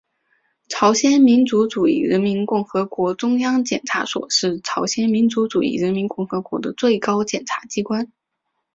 [0.67, 8.11] 朝鲜民主主义人民共和国中央检察所是朝鲜民主主义人民共和国的最高检察机关。